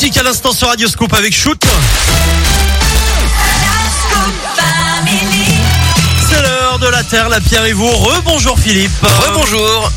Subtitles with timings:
[0.00, 1.60] À l'instant sur Radio Scoop avec Shoot.
[6.30, 7.90] C'est l'heure de la Terre, la Pierre et vous.
[7.90, 8.92] Rebonjour Philippe.
[9.02, 9.90] Rebonjour.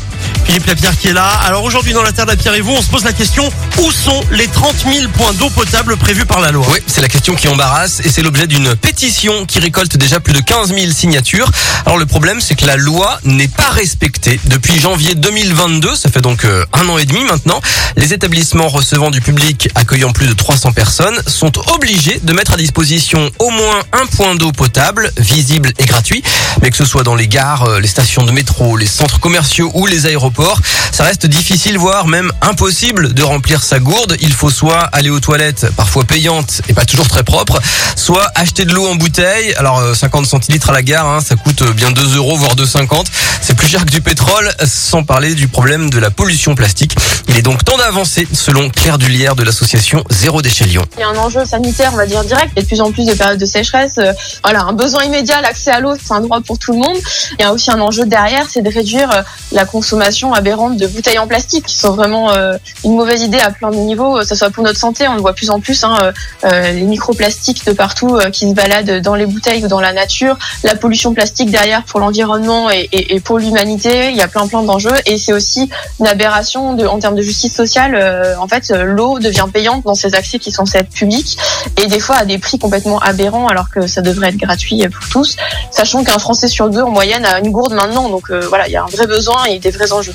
[0.44, 1.28] Philippe Lapierre qui est là.
[1.44, 3.90] Alors aujourd'hui dans la Terre, la Pierre et vous, on se pose la question où
[3.90, 6.66] sont les 30 000 points d'eau potable prévus par la loi?
[6.72, 10.32] Oui, c'est la question qui embarrasse et c'est l'objet d'une pétition qui récolte déjà plus
[10.32, 11.50] de 15 000 signatures.
[11.86, 14.40] Alors le problème, c'est que la loi n'est pas respectée.
[14.44, 17.60] Depuis janvier 2022, ça fait donc euh, un an et demi maintenant,
[17.96, 22.56] les établissements recevant du public accueillant plus de 300 personnes sont obligés de mettre à
[22.56, 26.22] disposition au moins un point d'eau potable, visible et gratuit.
[26.60, 29.70] Mais que ce soit dans les gares, euh, les stations de métro, les centres commerciaux
[29.74, 34.16] ou les aéroports, encore ça reste difficile, voire même impossible de remplir sa gourde.
[34.20, 37.60] Il faut soit aller aux toilettes, parfois payantes et pas toujours très propres,
[37.96, 39.54] soit acheter de l'eau en bouteille.
[39.54, 42.54] Alors euh, 50 centilitres à la gare, hein, ça coûte euh, bien 2 euros, voire
[42.56, 43.06] 2,50.
[43.40, 46.94] C'est plus cher que du pétrole, sans parler du problème de la pollution plastique.
[47.28, 50.84] Il est donc temps d'avancer, selon Claire Dullière de l'association Zéro Déchet Lyon.
[50.98, 52.50] Il y a un enjeu sanitaire, on va dire direct.
[52.54, 53.96] Il y a de plus en plus de périodes de sécheresse.
[53.98, 54.12] Euh,
[54.44, 56.96] voilà, un besoin immédiat, l'accès à l'eau, c'est un droit pour tout le monde.
[57.38, 61.18] Il y a aussi un enjeu derrière, c'est de réduire euh, la consommation aberrante bouteilles
[61.18, 64.18] en plastique, qui sont vraiment euh, une mauvaise idée à plein de niveaux.
[64.18, 66.12] Que ce soit pour notre santé, on le voit de plus en plus, hein, euh,
[66.44, 69.92] euh, les microplastiques de partout euh, qui se baladent dans les bouteilles ou dans la
[69.92, 74.10] nature, la pollution plastique derrière pour l'environnement et, pour l'humanité.
[74.10, 77.22] Il y a plein plein d'enjeux et c'est aussi une aberration de, en termes de
[77.22, 77.94] justice sociale.
[77.94, 81.36] euh, en fait, euh, l'eau devient payante dans ces accès qui sont censés être publics
[81.76, 85.08] et des fois à des prix complètement aberrants alors que ça devrait être gratuit pour
[85.08, 85.36] tous.
[85.70, 88.72] Sachant qu'un Français sur deux en moyenne a une gourde maintenant, donc euh, voilà, il
[88.72, 90.14] y a un vrai besoin et des vrais enjeux.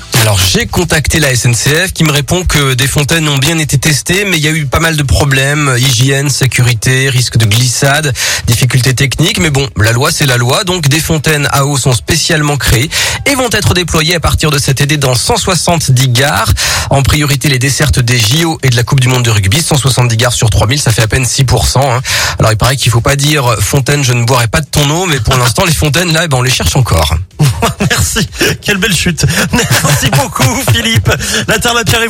[0.58, 4.38] J'ai contacté la SNCF qui me répond que des fontaines ont bien été testées, mais
[4.38, 8.12] il y a eu pas mal de problèmes, hygiène, sécurité, risque de glissade,
[8.48, 9.38] difficultés techniques.
[9.38, 12.90] Mais bon, la loi c'est la loi, donc des fontaines à eau sont spécialement créées
[13.26, 16.52] et vont être déployées à partir de cet été dans 170 gares.
[16.90, 20.16] En priorité les dessertes des JO et de la Coupe du Monde de rugby, 170
[20.16, 21.78] gares sur 3000, ça fait à peine 6%.
[21.78, 22.00] hein.
[22.40, 25.06] Alors il paraît qu'il faut pas dire fontaine, je ne boirai pas de ton eau,
[25.06, 27.14] mais pour l'instant les fontaines là, eh ben, on les cherche encore.
[27.90, 28.26] Merci.
[28.62, 29.24] Quelle belle chute.
[29.52, 31.10] Merci beaucoup Philippe.
[31.46, 32.06] La Terre, la Pierre vous.